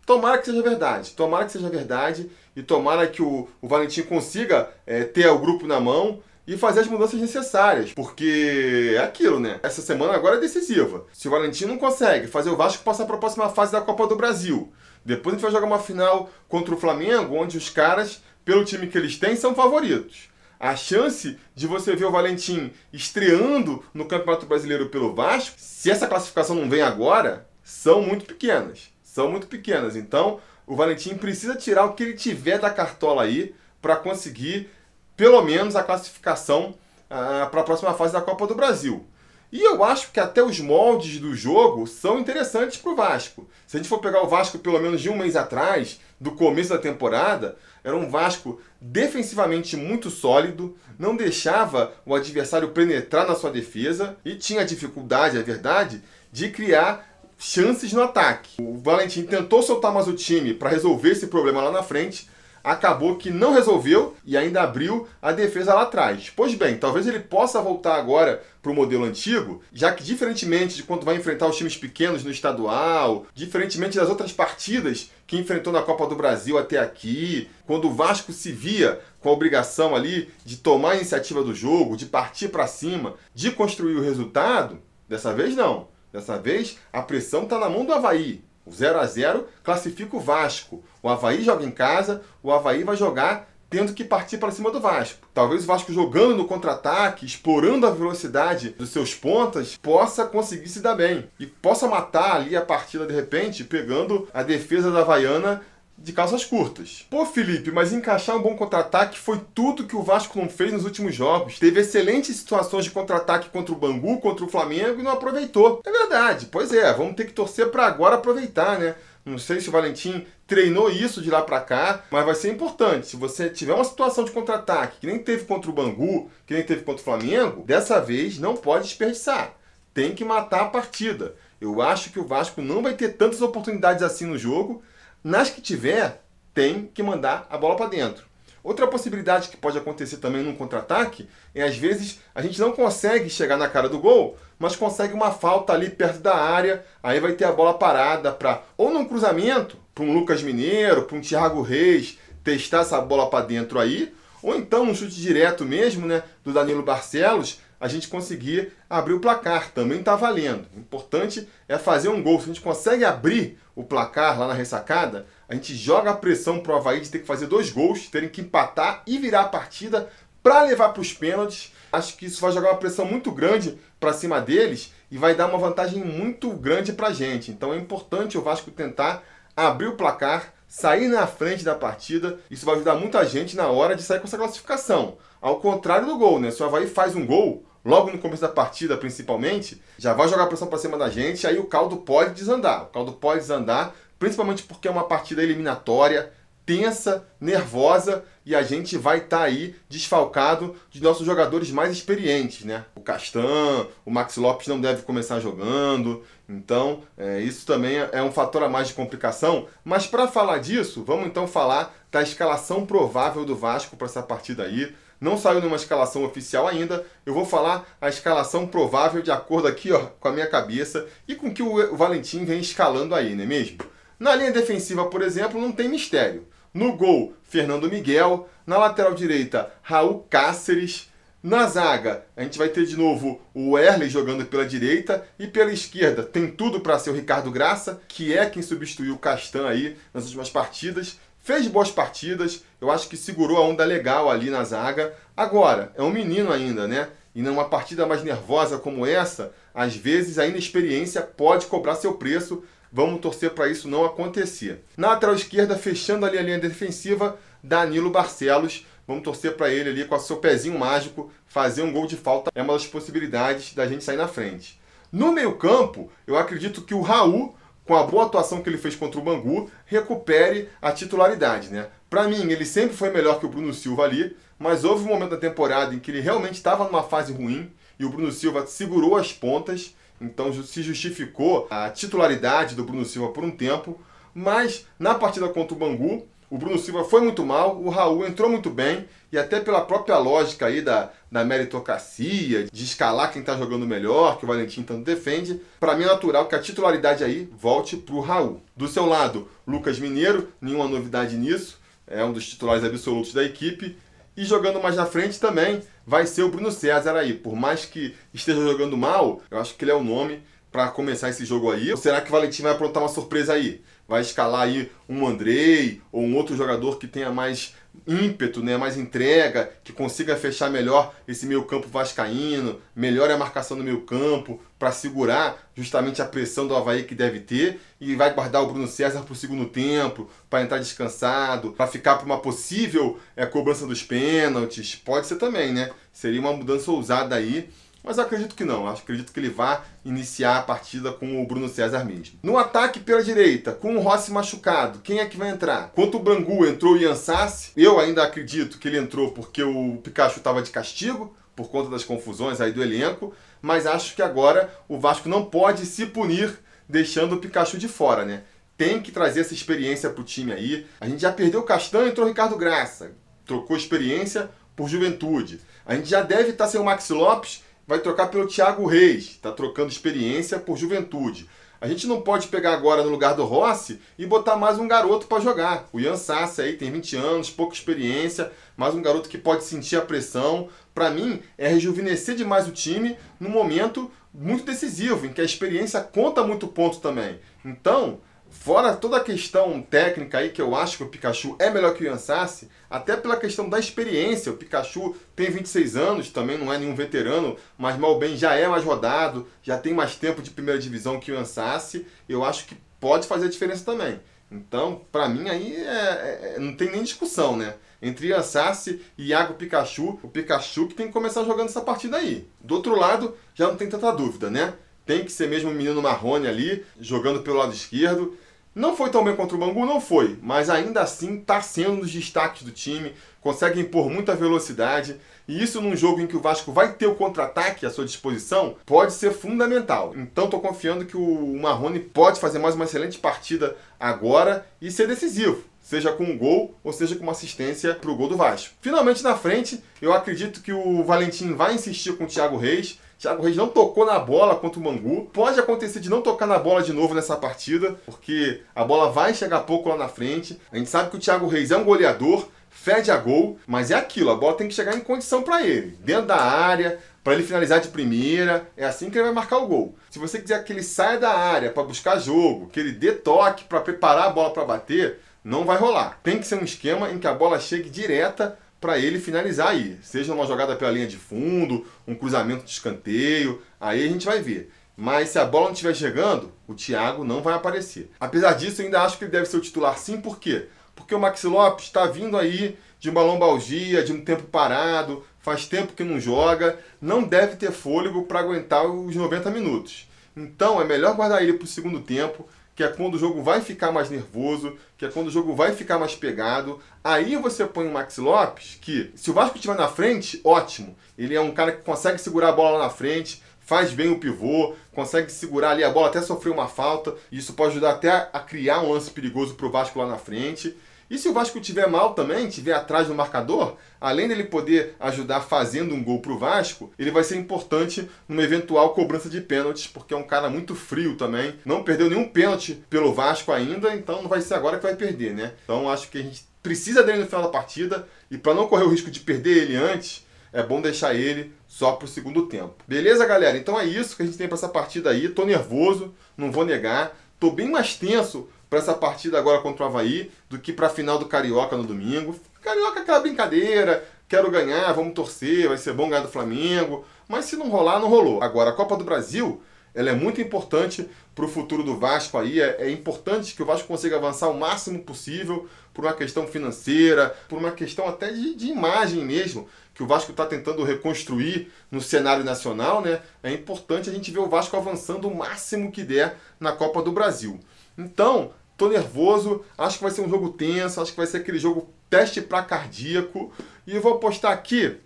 Tomara 0.07 0.39
que 0.39 0.47
seja 0.47 0.63
verdade, 0.63 1.13
tomara 1.13 1.47
que 1.47 1.53
seja 1.53 1.69
verdade 1.71 2.31
e 2.55 2.63
tomara 2.63 3.07
que 3.07 3.23
o, 3.23 3.49
o 3.61 3.69
Valentim 3.69 4.03
consiga 4.03 4.69
é, 4.87 5.03
ter 5.05 5.27
o 5.29 5.39
grupo 5.39 5.67
na 5.67 5.81
mão 5.81 6.21
e 6.47 6.59
fazer 6.59 6.81
as 6.81 6.87
mudanças 6.87 7.19
necessárias, 7.19 7.93
porque 7.95 8.93
é 8.97 8.99
aquilo, 8.99 9.41
né? 9.41 9.59
Essa 9.63 9.81
semana 9.81 10.13
agora 10.13 10.37
é 10.37 10.41
decisiva. 10.41 11.07
Se 11.11 11.27
o 11.27 11.31
Valentim 11.31 11.65
não 11.65 11.79
consegue 11.79 12.27
fazer 12.27 12.51
o 12.51 12.57
Vasco 12.57 12.85
passar 12.85 13.07
para 13.07 13.17
a 13.17 13.19
próxima 13.19 13.49
fase 13.49 13.73
da 13.73 13.81
Copa 13.81 14.07
do 14.07 14.15
Brasil, 14.15 14.71
depois 15.03 15.35
a 15.35 15.37
gente 15.37 15.43
vai 15.43 15.53
jogar 15.53 15.67
uma 15.67 15.79
final 15.79 16.29
contra 16.47 16.75
o 16.75 16.79
Flamengo, 16.79 17.35
onde 17.35 17.57
os 17.57 17.71
caras, 17.71 18.23
pelo 18.45 18.65
time 18.65 18.87
que 18.87 18.99
eles 18.99 19.17
têm, 19.17 19.37
são 19.37 19.55
favoritos. 19.55 20.29
A 20.61 20.77
chance 20.77 21.39
de 21.55 21.67
você 21.67 21.97
ver 21.97 22.05
o 22.05 22.11
Valentim 22.11 22.73
estreando 22.93 23.83
no 23.95 24.05
Campeonato 24.05 24.45
Brasileiro 24.45 24.91
pelo 24.91 25.15
Vasco, 25.15 25.57
se 25.59 25.91
essa 25.91 26.07
classificação 26.07 26.55
não 26.55 26.69
vem 26.69 26.83
agora, 26.83 27.49
são 27.63 28.03
muito 28.03 28.27
pequenas 28.27 28.94
são 29.15 29.31
muito 29.31 29.47
pequenas. 29.47 29.95
Então, 29.95 30.41
o 30.67 30.75
Valentim 30.75 31.15
precisa 31.15 31.55
tirar 31.55 31.85
o 31.85 31.93
que 31.93 32.03
ele 32.03 32.15
tiver 32.15 32.59
da 32.59 32.69
cartola 32.69 33.23
aí 33.23 33.55
para 33.81 33.95
conseguir 33.95 34.69
pelo 35.17 35.41
menos 35.41 35.77
a 35.77 35.85
classificação 35.85 36.75
ah, 37.09 37.47
para 37.49 37.61
a 37.61 37.65
próxima 37.65 37.95
fase 37.95 38.13
da 38.13 38.21
Copa 38.21 38.45
do 38.45 38.57
Brasil. 38.57 39.07
E 39.53 39.61
eu 39.63 39.85
acho 39.85 40.11
que 40.11 40.19
até 40.19 40.43
os 40.43 40.59
moldes 40.59 41.21
do 41.21 41.33
jogo 41.33 41.87
são 41.87 42.19
interessantes 42.19 42.77
para 42.77 42.91
o 42.91 42.97
Vasco. 42.97 43.49
Se 43.69 43.77
a 43.77 43.79
gente 43.79 43.89
for 43.89 44.01
pegar 44.01 44.21
o 44.21 44.27
Vasco 44.27 44.59
pelo 44.59 44.81
menos 44.81 45.01
de 45.01 45.09
um 45.09 45.17
mês 45.17 45.37
atrás, 45.37 46.01
do 46.19 46.33
começo 46.33 46.71
da 46.71 46.79
temporada, 46.79 47.57
era 47.85 47.95
um 47.95 48.11
Vasco 48.11 48.61
defensivamente 48.81 49.77
muito 49.77 50.11
sólido, 50.11 50.77
não 50.99 51.15
deixava 51.15 51.93
o 52.05 52.17
adversário 52.17 52.71
penetrar 52.71 53.29
na 53.29 53.37
sua 53.37 53.53
defesa 53.53 54.17
e 54.25 54.35
tinha 54.35 54.65
dificuldade, 54.65 55.39
é 55.39 55.43
verdade, 55.43 56.03
de 56.33 56.51
criar 56.51 57.14
chances 57.45 57.93
no 57.93 58.03
ataque. 58.03 58.61
O 58.63 58.79
Valentim 58.79 59.23
tentou 59.23 59.63
soltar 59.63 59.93
mais 59.93 60.09
o 60.09 60.15
time 60.15 60.55
para 60.55 60.71
resolver 60.71 61.11
esse 61.11 61.27
problema 61.27 61.63
lá 61.63 61.71
na 61.71 61.83
frente, 61.83 62.27
acabou 62.63 63.17
que 63.17 63.31
não 63.31 63.53
resolveu 63.53 64.17
e 64.25 64.35
ainda 64.35 64.63
abriu 64.63 65.07
a 65.21 65.31
defesa 65.31 65.75
lá 65.75 65.83
atrás. 65.83 66.33
Pois 66.35 66.55
bem, 66.55 66.79
talvez 66.79 67.07
ele 67.07 67.21
possa 67.21 67.61
voltar 67.61 67.97
agora 67.97 68.43
para 68.63 68.73
o 68.73 68.75
modelo 68.75 69.05
antigo, 69.05 69.61
já 69.71 69.93
que 69.93 70.03
diferentemente 70.03 70.75
de 70.75 70.85
quando 70.85 71.05
vai 71.05 71.17
enfrentar 71.17 71.47
os 71.47 71.57
times 71.57 71.77
pequenos 71.77 72.25
no 72.25 72.31
estadual, 72.31 73.27
diferentemente 73.35 73.99
das 73.99 74.09
outras 74.09 74.33
partidas 74.33 75.11
que 75.27 75.37
enfrentou 75.37 75.71
na 75.71 75.83
Copa 75.83 76.07
do 76.07 76.17
Brasil 76.17 76.57
até 76.57 76.79
aqui, 76.79 77.51
quando 77.67 77.89
o 77.89 77.93
Vasco 77.93 78.33
se 78.33 78.53
via 78.53 78.99
com 79.21 79.29
a 79.29 79.33
obrigação 79.33 79.95
ali 79.95 80.31
de 80.47 80.57
tomar 80.57 80.93
a 80.93 80.97
iniciativa 80.97 81.43
do 81.43 81.55
jogo, 81.55 81.95
de 81.95 82.07
partir 82.07 82.49
para 82.49 82.67
cima, 82.67 83.15
de 83.35 83.51
construir 83.51 83.97
o 83.97 84.03
resultado, 84.03 84.79
dessa 85.07 85.35
vez 85.35 85.55
não. 85.55 85.93
Dessa 86.15 86.39
vez 86.39 86.79
a 86.93 87.03
pressão 87.03 87.43
está 87.43 87.59
na 87.59 87.69
mão 87.69 87.85
do 87.85 87.93
Havaí. 87.93 88.41
O 88.65 88.71
0 88.71 89.01
a 89.01 89.05
0 89.05 89.49
classifica 89.65 90.17
o 90.17 90.21
Vasco. 90.21 90.85
O 91.03 91.09
Havaí 91.09 91.43
joga 91.43 91.65
em 91.65 91.73
casa, 91.73 92.23
o 92.41 92.53
Havaí 92.53 92.85
vai 92.85 92.95
jogar 92.95 93.53
tendo 93.69 93.93
que 93.93 94.05
partir 94.05 94.39
para 94.39 94.53
cima 94.53 94.71
do 94.71 94.81
Vasco. 94.81 95.27
Talvez 95.35 95.65
o 95.65 95.67
Vasco 95.67 95.93
jogando 95.93 96.37
no 96.37 96.47
contra-ataque, 96.47 97.27
explorando 97.27 97.85
a 97.85 97.91
velocidade 97.91 98.69
dos 98.69 98.91
seus 98.91 99.13
pontas, 99.13 99.77
possa 99.77 100.25
conseguir 100.25 100.69
se 100.69 100.79
dar 100.79 100.95
bem. 100.95 101.29
E 101.41 101.47
possa 101.47 101.89
matar 101.89 102.37
ali 102.37 102.55
a 102.55 102.63
partida 102.63 103.05
de 103.05 103.13
repente, 103.13 103.65
pegando 103.65 104.29
a 104.33 104.45
defesa 104.45 104.93
da 104.93 105.01
Havaiana 105.01 105.63
de 105.97 106.13
calças 106.13 106.45
curtas. 106.45 107.07
Pô, 107.09 107.25
Felipe, 107.25 107.71
mas 107.71 107.93
encaixar 107.93 108.37
um 108.37 108.43
bom 108.43 108.57
contra-ataque 108.57 109.19
foi 109.19 109.41
tudo 109.55 109.87
que 109.87 109.97
o 109.97 110.03
Vasco 110.03 110.39
não 110.39 110.49
fez 110.49 110.73
nos 110.73 110.85
últimos 110.85 111.15
jogos. 111.15 111.59
Teve 111.59 111.81
excelentes 111.81 112.37
situações 112.37 112.85
de 112.85 112.91
contra-ataque 112.91 113.49
contra 113.49 113.75
o 113.75 113.79
Bangu, 113.79 114.21
contra 114.21 114.45
o 114.45 114.49
Flamengo 114.49 115.01
e 115.01 115.03
não 115.03 115.13
aproveitou. 115.13 115.81
É 115.85 115.91
verdade, 115.91 116.47
pois 116.51 116.73
é, 116.73 116.93
vamos 116.93 117.15
ter 117.15 117.27
que 117.27 117.33
torcer 117.33 117.71
para 117.71 117.87
agora 117.87 118.17
aproveitar, 118.17 118.79
né? 118.79 118.95
Não 119.25 119.39
sei 119.39 119.59
se 119.59 119.71
o 119.71 119.73
Valentim 119.73 120.27
treinou 120.47 120.91
isso 120.91 121.23
de 121.23 121.31
lá 121.31 121.41
para 121.41 121.61
cá, 121.61 122.05
mas 122.11 122.27
vai 122.27 122.35
ser 122.35 122.53
importante. 122.53 123.07
Se 123.07 123.17
você 123.17 123.49
tiver 123.49 123.73
uma 123.73 123.85
situação 123.85 124.25
de 124.25 124.31
contra-ataque 124.31 125.01
que 125.01 125.07
nem 125.07 125.19
teve 125.19 125.45
contra 125.45 125.71
o 125.71 125.75
Bangu, 125.75 126.31
que 126.47 126.53
nem 126.53 126.63
teve 126.63 126.83
contra 126.83 127.01
o 127.01 127.05
Flamengo, 127.05 127.63
dessa 127.65 128.01
vez 128.01 128.39
não 128.39 128.55
pode 128.55 128.85
desperdiçar. 128.85 129.55
Tem 129.95 130.15
que 130.15 130.25
matar 130.25 130.63
a 130.63 130.69
partida. 130.69 131.35
Eu 131.59 131.81
acho 131.81 132.11
que 132.11 132.19
o 132.21 132.27
Vasco 132.27 132.61
não 132.61 132.83
vai 132.83 132.93
ter 132.93 133.11
tantas 133.11 133.41
oportunidades 133.41 134.03
assim 134.03 134.27
no 134.27 134.37
jogo 134.37 134.83
nas 135.25 135.49
que 135.49 135.63
tiver, 135.63 136.23
tem 136.53 136.87
que 136.93 137.03
mandar 137.03 137.47
a 137.49 137.57
bola 137.57 137.75
para 137.77 137.87
dentro. 137.87 138.27
Outra 138.63 138.87
possibilidade 138.87 139.49
que 139.49 139.57
pode 139.57 139.77
acontecer 139.77 140.19
também 140.19 140.43
num 140.43 140.55
contra-ataque 140.55 141.29
é 141.55 141.63
às 141.63 141.77
vezes 141.77 142.21
a 142.35 142.41
gente 142.41 142.61
não 142.61 142.73
consegue 142.73 143.29
chegar 143.29 143.57
na 143.57 143.69
cara 143.69 143.89
do 143.89 143.99
gol, 143.99 144.39
mas 144.59 144.77
consegue 144.77 145.13
uma 145.13 145.31
falta 145.31 145.73
ali 145.73 145.91
perto 145.91 146.21
da 146.21 146.35
área, 146.35 146.85
aí 147.03 147.21
vai 147.21 147.33
ter 147.33 147.45
a 147.45 147.53
bola 147.53 147.75
parada 147.75 148.33
para 148.33 148.63
ou 148.77 148.91
num 148.91 149.05
cruzamento, 149.05 149.77
para 149.95 150.05
um 150.05 150.13
Lucas 150.13 150.43
Mineiro, 150.43 151.03
para 151.03 151.17
um 151.17 151.21
Thiago 151.21 151.63
Reis 151.63 152.19
testar 152.43 152.81
essa 152.81 153.01
bola 153.01 153.29
para 153.29 153.45
dentro 153.45 153.79
aí, 153.79 154.15
ou 154.43 154.55
então 154.55 154.85
um 154.85 154.95
chute 154.95 155.21
direto 155.21 155.65
mesmo, 155.65 156.07
né, 156.07 156.23
do 156.45 156.53
Danilo 156.53 156.83
Barcelos, 156.83 157.61
a 157.85 157.89
gente 157.89 158.09
conseguir 158.09 158.73
abrir 158.89 159.13
o 159.13 159.21
placar. 159.21 159.71
Também 159.71 159.99
está 159.99 160.17
valendo. 160.17 160.67
O 160.75 160.81
importante 160.81 161.47
é 161.69 161.77
fazer 161.77 162.09
um 162.09 162.23
gol. 162.23 162.39
Se 162.39 162.45
a 162.45 162.47
gente 162.47 162.63
consegue 162.63 163.05
abrir 163.05 163.59
o 163.77 163.85
placar 163.85 164.41
lá 164.41 164.47
na 164.49 164.55
ressacada, 164.55 165.27
a 165.47 165.55
gente 165.55 165.75
joga 165.75 166.11
a 166.11 166.17
pressão 166.17 166.61
para 166.61 166.73
o 166.73 166.77
Havaí 166.77 167.03
de 167.03 167.11
ter 167.11 167.19
que 167.19 167.27
fazer 167.27 167.47
dois 167.47 167.69
gols, 167.69 168.09
terem 168.09 168.31
que 168.31 168.41
empatar 168.41 169.03
e 169.07 169.19
virar 169.19 169.43
a 169.43 169.49
partida 169.49 170.09
para 170.43 170.63
levar 170.63 170.95
para 170.95 171.03
os 171.03 171.13
pênaltis. 171.13 171.75
Acho 171.93 172.17
que 172.17 172.25
isso 172.25 172.41
vai 172.41 172.53
jogar 172.53 172.71
uma 172.71 172.79
pressão 172.79 173.05
muito 173.05 173.31
grande 173.31 173.79
para 174.01 174.15
cima 174.15 174.41
deles 174.41 174.91
e 175.11 175.19
vai 175.19 175.35
dar 175.35 175.49
uma 175.49 175.59
vantagem 175.59 176.03
muito 176.03 176.55
grande 176.55 176.95
para 176.95 177.09
a 177.09 177.13
gente. 177.13 177.51
Então 177.51 177.75
é 177.75 177.77
importante 177.77 178.39
o 178.39 178.43
Vasco 178.43 178.71
tentar 178.71 179.23
abrir 179.55 179.89
o 179.89 179.97
placar, 179.97 180.55
sair 180.67 181.09
na 181.09 181.27
frente 181.27 181.63
da 181.63 181.75
partida. 181.75 182.39
Isso 182.51 182.65
vai 182.65 182.77
ajudar 182.77 182.95
muita 182.95 183.27
gente 183.27 183.55
na 183.55 183.69
hora 183.69 183.95
de 183.95 184.03
sair 184.03 184.21
com 184.21 184.27
essa 184.27 184.39
classificação. 184.39 185.19
Ao 185.45 185.61
contrário 185.61 186.07
do 186.07 186.17
gol, 186.17 186.41
né? 186.41 186.51
Se 186.51 186.63
o 186.63 186.65
Havaí 186.65 186.87
faz 186.87 187.15
um 187.15 187.27
gol, 187.27 187.67
logo 187.85 188.11
no 188.11 188.19
começo 188.19 188.43
da 188.43 188.49
partida 188.49 188.97
principalmente, 188.97 189.81
já 189.99 190.15
vai 190.15 190.29
jogar 190.29 190.47
pressão 190.47 190.69
para 190.69 190.79
cima 190.79 190.97
da 190.97 191.11
gente, 191.11 191.47
aí 191.47 191.59
o 191.59 191.67
caldo 191.67 191.99
pode 191.99 192.35
desandar. 192.35 192.85
O 192.85 192.87
caldo 192.87 193.13
pode 193.13 193.41
desandar, 193.41 193.95
principalmente 194.19 194.63
porque 194.63 194.89
é 194.89 194.91
uma 194.91 195.05
partida 195.05 195.43
eliminatória, 195.43 196.33
tensa, 196.65 197.27
nervosa, 197.41 198.25
e 198.47 198.55
a 198.55 198.63
gente 198.63 198.97
vai 198.97 199.19
estar 199.19 199.39
tá 199.39 199.45
aí 199.45 199.75
desfalcado 199.89 200.77
de 200.91 201.03
nossos 201.03 201.25
jogadores 201.25 201.71
mais 201.71 201.91
experientes, 201.93 202.65
né? 202.65 202.85
O 202.95 203.01
Castan, 203.01 203.87
o 204.05 204.11
Max 204.11 204.37
Lopes 204.37 204.67
não 204.67 204.81
deve 204.81 205.03
começar 205.03 205.41
jogando, 205.41 206.23
então 206.49 207.03
é, 207.17 207.41
isso 207.41 207.67
também 207.67 207.97
é 207.97 208.23
um 208.23 208.33
fator 208.33 208.63
a 208.63 208.69
mais 208.69 208.89
de 208.89 208.95
complicação. 208.95 209.67
Mas 209.83 210.07
para 210.07 210.29
falar 210.29 210.59
disso, 210.59 211.03
vamos 211.05 211.27
então 211.27 211.47
falar 211.47 211.95
da 212.11 212.23
escalação 212.23 212.85
provável 212.85 213.45
do 213.45 213.57
Vasco 213.57 213.97
para 213.97 214.07
essa 214.07 214.23
partida 214.23 214.65
aí. 214.65 214.95
Não 215.21 215.39
saiu 215.39 215.59
nenhuma 215.59 215.77
escalação 215.77 216.25
oficial 216.25 216.67
ainda. 216.67 217.05
Eu 217.25 217.35
vou 217.35 217.45
falar 217.45 217.97
a 218.01 218.09
escalação 218.09 218.67
provável 218.67 219.23
de 219.23 219.31
acordo 219.31 219.69
aqui 219.69 219.93
ó, 219.93 220.07
com 220.21 220.29
a 220.29 220.33
minha 220.33 220.47
cabeça 220.47 221.07
e 221.27 221.35
com 221.35 221.53
que 221.53 221.63
o 221.63 221.97
Valentim 221.97 222.45
vem 222.45 222.61
escalando 222.61 223.15
aí, 223.15 223.35
não 223.35 223.45
é 223.45 223.47
mesmo? 223.47 223.79
Na 224.19 224.35
linha 224.35 224.53
defensiva, 224.53 225.07
por 225.07 225.23
exemplo, 225.23 225.61
não 225.61 225.73
tem 225.73 225.89
mistério. 225.89 226.47
No 226.73 226.97
gol, 226.97 227.35
Fernando 227.43 227.91
Miguel. 227.91 228.49
Na 228.67 228.79
lateral 228.79 229.15
direita, 229.15 229.71
Raul 229.83 230.27
Cáceres. 230.31 231.11
Na 231.43 231.67
zaga, 231.67 232.25
a 232.35 232.43
gente 232.43 232.57
vai 232.57 232.71
ter 232.71 232.87
de 232.87 232.97
novo 232.97 233.39
o 233.53 233.79
Erley 233.79 234.09
jogando 234.09 234.47
pela 234.47 234.65
direita 234.65 235.27
e 235.39 235.47
pela 235.47 235.71
esquerda 235.71 236.23
tem 236.23 236.51
tudo 236.51 236.81
para 236.81 236.99
ser 236.99 237.11
o 237.11 237.15
Ricardo 237.15 237.51
Graça, 237.51 238.01
que 238.09 238.33
é 238.33 238.49
quem 238.49 238.63
substituiu 238.63 239.13
o 239.13 239.19
Castan 239.19 239.69
aí 239.69 239.95
nas 240.15 240.25
últimas 240.25 240.49
partidas. 240.49 241.19
Fez 241.45 241.67
boas 241.67 241.91
partidas, 241.91 242.65
eu 242.81 242.91
acho 242.91 243.07
que 243.07 243.19
segurou 243.19 243.59
a 243.59 243.61
onda 243.61 243.85
legal 243.85 244.31
ali 244.31 244.49
na 244.49 244.65
zaga. 244.65 245.13
Agora, 245.37 245.93
é 245.95 246.03
um 246.03 246.09
menino 246.09 246.51
ainda, 246.51 246.89
né? 246.89 247.09
E 247.35 247.43
numa 247.43 247.69
partida 247.69 248.07
mais 248.07 248.25
nervosa 248.25 248.79
como 248.79 249.05
essa, 249.05 249.53
às 249.75 249.95
vezes 249.95 250.39
a 250.39 250.47
inexperiência 250.47 251.21
pode 251.21 251.67
cobrar 251.67 251.97
seu 251.97 252.15
preço. 252.15 252.65
Vamos 252.91 253.21
torcer 253.21 253.51
para 253.51 253.69
isso 253.69 253.87
não 253.87 254.07
acontecer. 254.07 254.87
Na 254.97 255.09
lateral 255.09 255.35
esquerda, 255.35 255.77
fechando 255.77 256.25
ali 256.25 256.39
a 256.39 256.43
linha 256.43 256.59
defensiva, 256.59 257.39
Danilo 257.63 258.09
Barcelos. 258.09 258.87
Vamos 259.07 259.23
torcer 259.23 259.55
para 259.55 259.69
ele 259.69 259.91
ali 259.91 260.07
com 260.07 260.15
o 260.15 260.21
seu 260.21 260.39
pezinho 260.39 260.79
mágico 260.79 261.31
fazer 261.47 261.83
um 261.83 261.93
gol 261.93 262.07
de 262.07 262.17
falta. 262.17 262.51
É 262.55 262.63
uma 262.63 262.73
das 262.73 262.87
possibilidades 262.87 263.75
da 263.75 263.87
gente 263.87 264.03
sair 264.03 264.17
na 264.17 264.29
frente. 264.29 264.81
No 265.13 265.31
meio-campo, 265.31 266.11
eu 266.27 266.39
acredito 266.39 266.81
que 266.81 266.95
o 266.95 267.03
Raul 267.03 267.55
com 267.87 267.95
a 267.95 268.03
boa 268.05 268.27
atuação 268.27 268.63
que 268.63 268.69
ele 268.69 268.79
fez 268.79 268.97
contra 268.97 269.21
o 269.21 269.23
Bangu, 269.23 269.71
recupere 269.87 270.69
a 270.81 270.91
titularidade, 270.91 271.69
né? 271.71 271.89
Para 272.09 272.29
mim, 272.29 272.51
ele 272.51 272.65
sempre 272.65 272.97
foi 272.97 273.11
melhor 273.11 273.39
que 273.39 273.47
o 273.47 273.49
Bruno 273.49 273.75
Silva 273.75 274.05
ali, 274.05 274.37
mas 274.59 274.85
houve 274.85 275.05
um 275.05 275.09
momento 275.09 275.31
da 275.31 275.37
temporada 275.37 275.95
em 275.95 275.99
que 275.99 276.11
ele 276.11 276.21
realmente 276.21 276.55
estava 276.55 276.85
numa 276.85 277.03
fase 277.03 277.33
ruim 277.33 277.71
e 277.99 278.05
o 278.05 278.09
Bruno 278.09 278.33
Silva 278.33 278.67
segurou 278.67 279.17
as 279.17 279.33
pontas, 279.33 279.95
então 280.21 280.53
se 280.63 280.83
justificou 280.83 281.67
a 281.71 281.91
titularidade 281.91 282.75
do 282.75 282.85
Bruno 282.85 283.05
Silva 283.05 283.33
por 283.33 283.45
um 283.45 283.51
tempo, 283.51 284.01
mas 284.33 284.87
na 284.99 285.15
partida 285.15 285.49
contra 285.49 285.75
o 285.75 285.79
Bangu, 285.79 286.27
o 286.51 286.59
Bruno 286.59 286.79
Silva 286.79 287.05
foi 287.05 287.21
muito 287.21 287.45
mal, 287.45 287.81
o 287.81 287.89
Raul 287.89 288.27
entrou 288.27 288.49
muito 288.49 288.71
bem, 288.71 289.07
e 289.33 289.39
até 289.39 289.61
pela 289.61 289.81
própria 289.81 290.19
lógica 290.19 290.67
aí 290.67 290.81
da, 290.81 291.11
da 291.31 291.45
meritocracia, 291.45 292.67
de 292.73 292.85
escalar 292.85 293.33
quem 293.33 293.41
está 293.41 293.57
jogando 293.57 293.87
melhor, 293.87 294.39
que 294.39 294.45
o 294.45 294.49
Valentim 294.49 294.83
tanto 294.83 295.05
defende, 295.05 295.61
para 295.81 295.97
mim 295.97 296.05
é 296.05 296.07
natural 296.07 296.47
que 296.47 296.55
a 296.55 296.61
titularidade 296.61 297.25
aí 297.25 297.49
volte 297.57 297.97
para 297.97 298.15
o 298.15 298.21
Raul. 298.21 298.63
Do 298.77 298.87
seu 298.87 299.07
lado, 299.07 299.49
Lucas 299.67 299.99
Mineiro, 299.99 300.49
nenhuma 300.61 300.87
novidade 300.87 301.37
nisso, 301.37 301.79
é 302.07 302.25
um 302.25 302.33
dos 302.33 302.47
titulares 302.47 302.85
absolutos 302.85 303.33
da 303.33 303.43
equipe. 303.43 303.97
E 304.37 304.45
jogando 304.45 304.83
mais 304.83 304.97
na 304.97 305.07
frente 305.07 305.39
também 305.39 305.81
vai 306.05 306.27
ser 306.27 306.43
o 306.43 306.49
Bruno 306.49 306.71
César 306.71 307.17
aí. 307.17 307.33
Por 307.35 307.55
mais 307.55 307.85
que 307.85 308.15
esteja 308.33 308.61
jogando 308.61 308.97
mal, 308.97 309.41
eu 309.51 309.59
acho 309.59 309.75
que 309.75 309.85
ele 309.85 309.93
é 309.93 309.95
o 309.95 310.03
nome 310.03 310.43
para 310.73 310.89
começar 310.89 311.29
esse 311.29 311.45
jogo 311.45 311.71
aí. 311.71 311.91
Ou 311.93 311.97
será 311.97 312.21
que 312.21 312.29
o 312.29 312.33
Valentim 312.33 312.63
vai 312.63 312.73
aprontar 312.73 313.01
uma 313.01 313.09
surpresa 313.09 313.53
aí? 313.53 313.81
Vai 314.09 314.21
escalar 314.21 314.63
aí 314.63 314.91
um 315.09 315.27
Andrei 315.27 316.01
ou 316.13 316.23
um 316.23 316.37
outro 316.37 316.57
jogador 316.57 316.99
que 316.99 317.07
tenha 317.07 317.31
mais 317.31 317.75
ímpeto, 318.07 318.63
né, 318.63 318.77
mais 318.77 318.97
entrega, 318.97 319.71
que 319.83 319.93
consiga 319.93 320.37
fechar 320.37 320.71
melhor 320.71 321.15
esse 321.29 321.47
meio 321.47 321.65
campo 321.65 321.89
vascaíno, 321.89 322.81
melhore 322.95 323.33
a 323.33 323.39
marcação 323.39 323.77
do 323.77 323.85
meio 323.85 324.03
campo 324.03 324.61
para 324.79 324.91
segurar 324.91 325.71
justamente 325.75 326.21
a 326.21 326.25
pressão 326.25 326.67
do 326.67 326.75
Havaí 326.75 327.05
que 327.05 327.15
deve 327.15 327.41
ter 327.41 327.81
e 328.01 328.15
vai 328.15 328.35
guardar 328.35 328.63
o 328.63 328.67
Bruno 328.67 328.87
César 328.87 329.21
para 329.23 329.33
o 329.33 329.37
segundo 329.37 329.67
tempo, 329.67 330.29
para 330.51 330.63
entrar 330.63 330.79
descansado, 330.79 331.73
para 331.73 331.87
ficar 331.87 332.17
para 332.17 332.27
uma 332.27 332.41
possível 332.41 333.19
é, 333.37 333.47
cobrança 333.47 333.87
dos 333.87 334.03
pênaltis, 334.03 334.97
pode 334.97 335.27
ser 335.27 335.37
também, 335.37 335.73
né? 335.73 335.91
Seria 336.13 336.41
uma 336.41 336.53
mudança 336.53 336.91
ousada 336.91 337.35
aí 337.37 337.71
Mas 338.05 338.19
acredito 338.19 338.55
que 338.55 338.65
não. 338.65 338.87
Acredito 338.87 339.33
que 339.33 339.41
ele 339.41 339.49
vá 339.49 339.83
iniciar 340.05 340.59
a 340.59 340.63
partida 340.63 341.11
com 341.11 341.43
o 341.43 341.47
Bruno 341.47 341.71
César 341.71 342.05
mesmo. 342.05 342.39
No 342.43 342.59
ataque 342.59 343.01
pela 343.01 343.25
direita, 343.25 343.73
com 343.73 343.97
o 343.97 344.01
Rossi 344.01 344.31
machucado, 344.31 344.99
quem 344.99 345.21
é 345.21 345.27
que 345.27 345.39
vai 345.39 345.49
entrar? 345.49 345.91
Quanto 345.95 346.19
o 346.19 346.23
Bangu 346.23 346.67
entrou 346.67 346.93
o 346.93 346.97
Ian 346.99 347.17
Sassi, 347.17 347.73
eu 347.75 347.99
ainda 347.99 348.23
acredito 348.23 348.79
que 348.79 348.87
ele 348.87 348.99
entrou 348.99 349.33
porque 349.33 349.63
o 349.63 349.99
Pikachu 350.05 350.39
estava 350.39 350.61
de 350.61 350.71
castigo, 350.71 351.35
por 351.57 351.71
conta 351.71 351.89
das 351.89 352.05
confusões 352.05 352.61
aí 352.61 352.73
do 352.73 352.83
elenco, 352.83 353.33
mas 353.63 353.87
acho 353.87 354.15
que 354.15 354.23
agora 354.23 354.73
o 354.87 354.99
Vasco 354.99 355.29
não 355.29 355.47
pode 355.47 355.87
se 355.87 356.05
punir 356.05 356.59
deixando 356.87 357.37
o 357.37 357.39
Pikachu 357.39 357.79
de 357.79 357.89
fora, 357.89 358.25
né? 358.25 358.43
Tem 358.77 359.01
que 359.01 359.13
trazer 359.13 359.41
essa 359.41 359.55
experiência 359.55 360.11
pro 360.11 360.25
time 360.25 360.53
aí. 360.53 360.87
A 361.01 361.09
gente 361.09 361.23
já 361.23 361.33
perdeu 361.33 361.61
o 361.61 361.65
Castanho, 361.65 362.09
entrou 362.09 362.27
o 362.27 362.29
Ricardo 362.29 362.57
Graça. 362.57 363.13
Trocou 363.47 363.77
experiência 363.77 364.51
por 364.75 364.89
juventude. 364.89 365.61
A 365.87 365.95
gente 365.95 366.09
já 366.09 366.23
deve 366.23 366.51
estar 366.51 366.65
tá 366.65 366.71
sem 366.71 366.81
o 366.81 366.85
Maxi 366.85 367.13
Lopes 367.13 367.63
vai 367.87 367.99
trocar 368.01 368.29
pelo 368.29 368.47
Thiago 368.47 368.87
Reis, 368.87 369.25
está 369.25 369.53
trocando 369.53 369.91
experiência 369.91 370.59
por 370.59 370.77
juventude. 370.77 371.49
A 371.81 371.87
gente 371.87 372.07
não 372.07 372.23
pode 372.23 372.49
pegar 372.49 372.73
agora 372.73 373.03
no 373.03 373.11
lugar 373.11 373.35
do 373.35 373.45
Rossi 373.45 374.01
e 374.19 374.25
botar 374.25 374.57
mais 374.57 374.79
um 374.79 374.89
garoto 374.89 375.27
para 375.27 375.43
jogar. 375.43 375.87
O 375.93 376.01
Ian 376.01 376.17
Sassi 376.17 376.63
aí 376.63 376.73
tem 376.79 376.91
20 376.91 377.17
anos, 377.17 377.51
pouca 377.51 377.75
experiência, 377.75 378.51
mais 378.75 378.95
um 378.95 379.03
garoto 379.03 379.29
que 379.29 379.37
pode 379.37 379.65
sentir 379.65 379.97
a 379.97 380.01
pressão. 380.01 380.69
Para 380.95 381.11
mim, 381.11 381.43
é 381.59 381.69
rejuvenescer 381.69 382.37
demais 382.37 382.67
o 382.67 382.73
time 382.73 383.19
num 383.39 383.51
momento 383.51 384.11
muito 384.33 384.65
decisivo, 384.65 385.27
em 385.27 385.33
que 385.33 385.43
a 385.43 385.45
experiência 385.45 386.01
conta 386.01 386.43
muito 386.43 386.67
ponto 386.67 387.01
também. 387.01 387.39
Então, 387.63 388.21
Fora 388.55 388.97
toda 388.97 389.19
a 389.19 389.25
questão 389.25 389.83
técnica 389.83 390.39
aí, 390.39 390.49
que 390.49 390.63
eu 390.63 390.75
acho 390.75 390.97
que 390.97 391.03
o 391.03 391.09
Pikachu 391.09 391.57
é 391.59 391.69
melhor 391.69 391.93
que 391.93 392.03
o 392.03 392.07
Yansassi, 392.07 392.71
até 392.89 393.17
pela 393.17 393.37
questão 393.37 393.69
da 393.69 393.79
experiência. 393.79 394.51
O 394.51 394.57
Pikachu 394.57 395.15
tem 395.37 395.51
26 395.51 395.97
anos, 395.97 396.31
também 396.31 396.57
não 396.57 396.73
é 396.73 396.79
nenhum 396.79 396.95
veterano, 396.95 397.57
mas 397.77 397.99
mal 397.99 398.19
bem 398.19 398.37
já 398.37 398.55
é 398.55 398.67
mais 398.67 398.85
rodado, 398.85 399.47
já 399.63 399.77
tem 399.77 399.93
mais 399.93 400.17
tempo 400.17 400.41
de 400.41 400.51
primeira 400.51 400.81
divisão 400.81 401.21
que 401.21 401.31
o 401.31 401.35
Yansassi. 401.35 402.07
Eu 402.27 402.43
acho 402.43 402.65
que 402.65 402.77
pode 402.99 403.27
fazer 403.27 403.47
a 403.47 403.51
diferença 403.51 403.85
também. 403.85 404.19
Então, 404.51 405.03
para 405.11 405.29
mim 405.29 405.49
aí 405.49 405.75
é, 405.75 406.55
é, 406.55 406.57
não 406.59 406.75
tem 406.75 406.91
nem 406.91 407.03
discussão, 407.03 407.57
né? 407.57 407.75
Entre 408.01 408.29
Yansassi 408.29 409.03
e 409.19 409.27
Iago 409.29 409.55
Pikachu, 409.55 410.19
o 410.23 410.29
Pikachu 410.29 410.87
que 410.87 410.95
tem 410.95 411.09
que 411.09 411.13
começar 411.13 411.45
jogando 411.45 411.69
essa 411.69 411.81
partida 411.81 412.19
aí. 412.19 412.49
Do 412.61 412.77
outro 412.77 412.95
lado, 412.95 413.37
já 413.55 413.67
não 413.67 413.77
tem 413.77 413.89
tanta 413.89 414.13
dúvida, 414.13 414.49
né? 414.49 414.75
Tem 415.05 415.23
que 415.23 415.33
ser 415.33 415.49
mesmo 415.49 415.71
o 415.71 415.75
menino 415.75 416.01
Marrone 416.01 416.47
ali, 416.47 416.85
jogando 416.99 417.43
pelo 417.43 417.59
lado 417.59 417.75
esquerdo. 417.75 418.37
Não 418.75 418.97
foi 418.97 419.09
tão 419.09 419.23
bem 419.23 419.37
contra 419.37 419.57
o 419.57 419.61
Bangu, 419.61 419.87
não 419.87 420.01
foi, 420.01 420.37
mas 420.43 420.69
ainda 420.69 421.01
assim 421.01 421.39
está 421.39 421.61
sendo 421.63 421.93
um 421.93 422.01
dos 422.01 422.11
destaques 422.11 422.65
do 422.65 422.73
time, 422.73 423.15
consegue 423.41 423.81
impor 423.81 424.11
muita 424.11 424.35
velocidade, 424.35 425.17
e 425.47 425.63
isso 425.63 425.81
num 425.81 425.95
jogo 425.95 426.21
em 426.21 426.27
que 426.27 426.37
o 426.37 426.41
Vasco 426.41 426.73
vai 426.73 426.93
ter 426.95 427.07
o 427.07 427.15
contra-ataque 427.15 427.87
à 427.87 427.91
sua 427.91 428.05
disposição, 428.05 428.75
pode 428.85 429.13
ser 429.13 429.33
fundamental. 429.33 430.13
Então 430.17 430.47
estou 430.47 430.61
confiando 430.61 431.05
que 431.05 431.17
o 431.17 431.57
Marrone 431.61 432.01
pode 432.01 432.41
fazer 432.41 432.59
mais 432.59 432.75
uma 432.75 432.85
excelente 432.85 433.19
partida 433.19 433.77
agora 434.01 434.67
e 434.81 434.91
ser 434.91 435.07
decisivo 435.07 435.63
seja 435.85 436.11
com 436.13 436.25
um 436.25 436.39
gol 436.39 436.75
ou 436.83 436.93
seja 436.95 437.15
com 437.15 437.23
uma 437.23 437.33
assistência 437.33 437.95
para 437.95 438.11
o 438.11 438.17
gol 438.17 438.27
do 438.27 438.39
Vasco. 438.39 438.75
Finalmente 438.81 439.23
na 439.23 439.37
frente, 439.37 439.85
eu 440.01 440.15
acredito 440.15 440.63
que 440.63 440.73
o 440.73 441.05
Valentim 441.05 441.55
vai 441.55 441.75
insistir 441.75 442.17
com 442.17 442.25
o 442.25 442.27
Thiago 442.27 442.57
Reis. 442.57 442.99
Thiago 443.19 443.43
Reis 443.43 443.57
não 443.57 443.69
tocou 443.69 444.05
na 444.05 444.19
bola 444.19 444.57
contra 444.57 444.79
o 444.79 444.83
Mangu. 444.83 445.31
Pode 445.33 445.59
acontecer 445.59 446.01
de 446.01 446.11
não 446.11 446.23
tocar 446.23 446.47
na 446.47 446.59
bola 446.59 446.83
de 446.83 446.93
novo 446.93 447.15
nessa 447.15 447.37
partida, 447.37 447.97
porque 448.05 448.63
a 448.75 448.85
bola 448.85 449.11
vai 449.11 449.35
chegar 449.35 449.61
pouco 449.61 449.89
lá 449.89 449.97
na 449.97 450.09
frente. 450.09 450.61
A 450.71 450.77
gente 450.77 450.91
sabe 450.91 451.11
que 451.11 451.17
o 451.17 451.21
Thiago 451.21 451.47
Reis 451.47 451.71
é 451.71 451.77
um 451.77 451.85
goleador, 451.85 452.49
fede 452.69 453.11
a 453.11 453.17
gol, 453.17 453.59
mas 453.67 453.91
é 453.91 453.95
aquilo, 453.95 454.31
a 454.31 454.37
bola 454.37 454.57
tem 454.57 454.69
que 454.69 454.75
chegar 454.75 454.97
em 454.97 455.01
condição 455.01 455.43
para 455.43 455.65
ele, 455.65 455.97
dentro 456.01 456.27
da 456.27 456.37
área, 456.37 456.99
para 457.23 457.33
ele 457.33 457.43
finalizar 457.43 457.81
de 457.81 457.89
primeira, 457.89 458.69
é 458.77 458.85
assim 458.85 459.09
que 459.09 459.17
ele 459.17 459.25
vai 459.25 459.33
marcar 459.33 459.57
o 459.57 459.67
gol. 459.67 459.95
Se 460.11 460.19
você 460.19 460.39
quiser 460.39 460.63
que 460.63 460.73
ele 460.73 460.83
saia 460.83 461.19
da 461.19 461.31
área 461.31 461.71
para 461.71 461.83
buscar 461.83 462.19
jogo, 462.19 462.69
que 462.69 462.79
ele 462.79 462.93
dê 462.93 463.13
toque 463.13 463.65
para 463.65 463.81
preparar 463.81 464.27
a 464.27 464.31
bola 464.31 464.53
para 464.53 464.65
bater, 464.65 465.21
não 465.43 465.65
vai 465.65 465.79
rolar. 465.79 466.19
Tem 466.23 466.39
que 466.39 466.47
ser 466.47 466.57
um 466.57 466.65
esquema 466.65 467.11
em 467.11 467.19
que 467.19 467.27
a 467.27 467.33
bola 467.33 467.59
chegue 467.59 467.89
direta 467.89 468.59
para 468.85 468.99
ele 468.99 469.19
finalizar 469.19 469.69
aí. 469.69 469.97
Seja 470.03 470.35
uma 470.35 470.47
jogada 470.47 470.77
pela 470.77 470.91
linha 470.91 471.07
de 471.07 471.17
fundo, 471.17 471.87
um 472.07 472.15
cruzamento 472.15 472.65
de 472.65 472.71
escanteio, 472.71 473.63
aí 473.81 474.05
a 474.05 474.07
gente 474.07 474.27
vai 474.27 474.43
ver. 474.43 474.71
Mas 474.95 475.31
se 475.31 475.39
a 475.39 475.45
bola 475.47 475.65
não 475.65 475.73
estiver 475.73 475.95
chegando, 475.95 476.53
o 476.69 476.75
Thiago 476.75 477.25
não 477.25 477.41
vai 477.41 477.55
aparecer. 477.55 478.11
Apesar 478.21 478.53
disso, 478.53 478.83
eu 478.83 478.85
ainda 478.85 479.01
acho 479.01 479.17
que 479.17 479.25
ele 479.25 479.33
deve 479.33 479.47
ser 479.47 479.57
o 479.57 479.61
titular 479.63 479.99
sim, 479.99 480.21
por 480.21 480.39
quê? 480.39 480.67
Porque 480.95 481.15
o 481.15 481.19
Maxi 481.19 481.47
Lopes 481.47 481.87
está 481.87 482.05
vindo 482.05 482.37
aí 482.37 482.77
de 483.01 483.09
uma 483.09 483.23
lombalgia, 483.23 484.05
de 484.05 484.13
um 484.13 484.23
tempo 484.23 484.43
parado, 484.43 485.25
faz 485.41 485.65
tempo 485.65 485.95
que 485.95 486.05
não 486.05 486.21
joga, 486.21 486.79
não 487.01 487.23
deve 487.23 487.57
ter 487.57 487.73
fôlego 487.73 488.25
para 488.25 488.41
aguentar 488.41 488.85
os 488.85 489.17
90 489.17 489.51
minutos. 489.51 490.11
Então 490.37 490.79
é 490.79 490.85
melhor 490.85 491.17
guardar 491.17 491.43
ele 491.43 491.55
para 491.55 491.65
o 491.65 491.67
segundo 491.67 492.01
tempo, 492.01 492.47
que 492.75 492.83
é 492.83 492.89
quando 492.89 493.15
o 493.15 493.19
jogo 493.19 493.43
vai 493.43 493.61
ficar 493.61 493.93
mais 493.93 494.11
nervoso, 494.11 494.77
que 494.99 495.05
é 495.05 495.09
quando 495.09 495.29
o 495.29 495.31
jogo 495.31 495.55
vai 495.55 495.73
ficar 495.73 495.99
mais 495.99 496.15
pegado. 496.15 496.81
Aí 497.03 497.37
você 497.37 497.65
põe 497.65 497.87
o 497.87 497.93
Max 497.93 498.19
Lopes, 498.19 498.79
que 498.81 499.13
se 499.15 499.31
o 499.31 499.35
Vasco 499.35 499.57
estiver 499.57 499.77
na 499.77 499.89
frente, 499.89 500.41
ótimo. 500.43 500.97
Ele 501.17 501.35
é 501.35 501.41
um 501.41 501.53
cara 501.53 501.73
que 501.73 501.83
consegue 501.83 502.19
segurar 502.19 502.49
a 502.49 502.53
bola 502.53 502.79
lá 502.79 502.85
na 502.85 502.91
frente, 502.91 503.43
faz 503.61 503.93
bem 503.93 504.11
o 504.11 504.19
pivô, 504.19 504.75
consegue 504.93 505.31
segurar 505.31 505.71
ali 505.71 505.85
a 505.85 505.91
bola 505.91 506.09
até 506.09 506.21
sofrer 506.21 506.53
uma 506.53 506.67
falta. 506.67 507.15
Isso 507.31 507.55
pode 507.55 507.73
ajudar 507.73 507.93
até 507.93 508.11
a 508.33 508.41
criar 508.41 508.81
um 508.81 508.93
lance 508.93 509.11
perigoso 509.11 509.55
para 509.55 509.67
o 509.67 509.71
Vasco 509.71 509.99
lá 509.99 510.07
na 510.07 510.19
frente. 510.19 510.77
E 511.11 511.19
se 511.19 511.29
o 511.29 511.33
Vasco 511.33 511.61
tiver 511.61 511.87
mal 511.87 512.15
também, 512.15 512.49
tiver 512.49 512.73
atrás 512.73 513.09
do 513.09 513.15
marcador, 513.15 513.77
além 514.01 514.29
dele 514.29 514.45
poder 514.45 514.95
ajudar 514.99 515.41
fazendo 515.41 515.95
um 515.95 516.03
gol 516.03 516.21
para 516.21 516.33
o 516.33 516.39
Vasco, 516.39 516.93
ele 516.99 517.11
vai 517.11 517.23
ser 517.23 517.37
importante 517.37 518.09
numa 518.29 518.43
eventual 518.43 518.95
cobrança 518.95 519.29
de 519.29 519.41
pênaltis, 519.41 519.87
porque 519.87 520.15
é 520.15 520.17
um 520.17 520.27
cara 520.27 520.49
muito 520.49 520.75
frio 520.75 521.17
também. 521.17 521.55
Não 521.65 521.83
perdeu 521.83 522.09
nenhum 522.09 522.29
pênalti 522.29 522.83
pelo 522.89 523.13
Vasco 523.13 523.53
ainda, 523.53 523.95
então 523.95 524.23
não 524.23 524.29
vai 524.29 524.41
ser 524.41 524.55
agora 524.55 524.77
que 524.77 524.83
vai 524.83 524.97
perder, 524.97 525.35
né? 525.35 525.53
Então 525.65 525.89
acho 525.91 526.11
que 526.11 526.19
a 526.19 526.23
gente 526.23 526.45
precisa 526.63 527.03
dele 527.03 527.19
no 527.19 527.27
final 527.27 527.43
da 527.43 527.49
partida 527.49 528.09
e 528.31 528.39
para 528.39 528.55
não 528.55 528.67
correr 528.67 528.85
o 528.85 528.91
risco 528.91 529.11
de 529.11 529.21
perder 529.21 529.65
ele 529.65 529.77
antes, 529.77 530.25
é 530.53 530.63
bom 530.63 530.81
deixar 530.81 531.15
ele 531.15 531.53
só 531.67 531.93
pro 531.93 532.07
segundo 532.07 532.47
tempo. 532.47 532.77
Beleza, 532.87 533.27
galera? 533.27 533.59
Então 533.59 533.79
é 533.79 533.85
isso 533.85 534.17
que 534.17 534.23
a 534.23 534.27
gente 534.27 534.39
tem 534.39 534.47
para 534.47 534.57
essa 534.57 534.69
partida 534.69 535.11
aí. 535.11 535.29
Tô 535.29 535.45
nervoso, 535.45 536.15
não 536.37 536.51
vou 536.51 536.65
negar. 536.65 537.19
Tô 537.41 537.51
bem 537.51 537.69
mais 537.69 537.97
tenso 537.97 538.49
para 538.75 538.81
essa 538.81 538.95
partida 538.95 539.39
agora 539.39 539.61
contra 539.61 539.85
o 539.85 539.87
Havaí 539.87 540.33
do 540.51 540.59
que 540.59 540.73
para 540.73 540.89
a 540.89 540.91
final 540.91 541.17
do 541.17 541.27
Carioca 541.27 541.77
no 541.77 541.85
domingo. 541.85 542.35
Carioca 542.61 542.99
é 542.99 543.03
aquela 543.03 543.21
brincadeira, 543.21 544.05
quero 544.29 544.51
ganhar, 544.51 544.93
vamos 544.93 545.15
torcer, 545.15 545.69
vai 545.69 545.79
ser 545.79 545.93
bom 545.93 546.09
ganhar 546.09 546.23
do 546.23 546.29
Flamengo. 546.29 547.05
Mas 547.29 547.45
se 547.45 547.57
não 547.57 547.69
rolar, 547.69 548.01
não 548.01 548.09
rolou. 548.09 548.43
Agora, 548.43 548.71
a 548.71 548.73
Copa 548.73 548.97
do 548.97 549.05
Brasil, 549.05 549.63
ela 549.95 550.11
é 550.11 550.13
muito 550.13 550.41
importante 550.41 551.09
para 551.37 551.45
o 551.45 551.49
futuro 551.49 551.85
do 551.85 551.97
Vasco 551.97 552.37
aí. 552.37 552.61
É, 552.61 552.79
é, 552.81 552.91
importante 552.91 553.55
que 553.55 553.63
o 553.63 553.67
Vasco 553.67 553.87
consiga 553.87 554.17
avançar 554.17 554.49
o 554.49 554.59
máximo 554.59 555.05
possível 555.05 555.69
por 555.93 556.05
uma 556.05 556.13
questão 556.13 556.49
financeira, 556.49 557.33
por 557.49 557.57
uma 557.57 557.71
questão 557.71 558.09
até 558.09 558.33
de, 558.33 558.57
de 558.57 558.67
imagem 558.67 559.25
mesmo, 559.25 559.69
que 559.95 560.03
o 560.03 560.07
Vasco 560.07 560.33
está 560.33 560.47
tentando 560.47 560.83
reconstruir 560.83 561.71
no 561.93 562.01
cenário 562.01 562.43
nacional, 562.43 563.01
né? 563.01 563.23
É 563.41 563.53
importante 563.53 564.11
a 564.11 564.13
gente 564.13 564.33
ver 564.33 564.41
o 564.41 564.49
Vasco 564.49 564.77
avançando 564.77 565.29
o 565.29 565.37
máximo 565.37 565.93
que 565.93 566.03
der 566.03 566.37
na 566.59 566.73
Copa 566.73 567.01
do 567.01 567.13
Brasil. 567.13 567.61
Então, 567.97 568.53
Tô 568.77 568.89
nervoso, 568.89 569.65
acho 569.79 569.99
que 569.99 570.03
vai 570.03 570.13
ser 570.13 570.23
um 570.23 570.29
jogo 570.29 570.51
tenso, 570.51 571.01
acho 571.01 571.13
que 571.13 571.17
vai 571.17 571.27
ser 571.27 571.39
aquele 571.39 571.59
jogo 571.59 571.89
teste 572.11 572.41
para 572.41 572.63
cardíaco. 572.63 573.53
E 573.87 573.95
eu 573.95 574.01
vou 574.01 574.15
apostar 574.15 574.53
aqui 574.53 574.97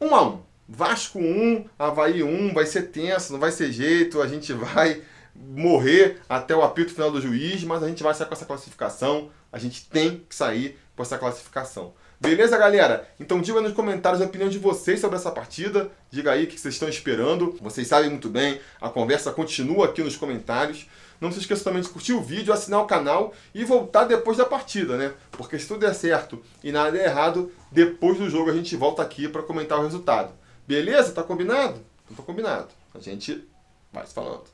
1 0.00 0.06
um 0.06 0.14
a 0.14 0.22
1 0.22 0.26
um. 0.28 0.42
Vasco 0.66 1.18
1, 1.18 1.66
Havaí 1.78 2.22
1, 2.22 2.54
vai 2.54 2.64
ser 2.64 2.84
tenso, 2.84 3.34
não 3.34 3.40
vai 3.40 3.52
ser 3.52 3.70
jeito, 3.70 4.22
a 4.22 4.26
gente 4.26 4.52
vai 4.54 5.02
morrer 5.34 6.20
até 6.28 6.56
o 6.56 6.62
apito 6.62 6.92
final 6.92 7.10
do 7.10 7.20
juiz, 7.20 7.62
mas 7.64 7.82
a 7.82 7.88
gente 7.88 8.02
vai 8.02 8.14
sair 8.14 8.26
com 8.26 8.34
essa 8.34 8.46
classificação, 8.46 9.30
a 9.52 9.58
gente 9.58 9.86
tem 9.88 10.24
que 10.26 10.34
sair 10.34 10.78
com 10.96 11.02
essa 11.02 11.18
classificação. 11.18 11.92
Beleza, 12.18 12.56
galera? 12.56 13.06
Então 13.20 13.40
diga 13.40 13.60
nos 13.60 13.74
comentários 13.74 14.22
a 14.22 14.24
opinião 14.24 14.48
de 14.48 14.58
vocês 14.58 15.00
sobre 15.00 15.16
essa 15.16 15.30
partida. 15.30 15.90
Diga 16.10 16.32
aí 16.32 16.44
o 16.44 16.46
que 16.46 16.58
vocês 16.58 16.74
estão 16.74 16.88
esperando. 16.88 17.58
Vocês 17.60 17.86
sabem 17.86 18.08
muito 18.08 18.30
bem, 18.30 18.60
a 18.80 18.88
conversa 18.88 19.32
continua 19.32 19.86
aqui 19.86 20.02
nos 20.02 20.16
comentários. 20.16 20.88
Não 21.24 21.32
se 21.32 21.38
esqueça 21.38 21.64
também 21.64 21.80
de 21.80 21.88
curtir 21.88 22.12
o 22.12 22.20
vídeo, 22.20 22.52
assinar 22.52 22.82
o 22.82 22.86
canal 22.86 23.32
e 23.54 23.64
voltar 23.64 24.04
depois 24.04 24.36
da 24.36 24.44
partida, 24.44 24.98
né? 24.98 25.14
Porque 25.30 25.58
se 25.58 25.66
tudo 25.66 25.80
der 25.80 25.94
certo 25.94 26.42
e 26.62 26.70
nada 26.70 26.92
der 26.92 27.06
errado, 27.06 27.50
depois 27.72 28.18
do 28.18 28.28
jogo 28.28 28.50
a 28.50 28.52
gente 28.52 28.76
volta 28.76 29.00
aqui 29.00 29.26
para 29.26 29.42
comentar 29.42 29.78
o 29.78 29.84
resultado. 29.84 30.34
Beleza? 30.66 31.12
Tá 31.12 31.22
combinado? 31.22 31.80
Então 32.04 32.18
tá 32.18 32.22
combinado. 32.22 32.68
A 32.94 32.98
gente 32.98 33.42
vai 33.90 34.06
se 34.06 34.12
falando. 34.12 34.44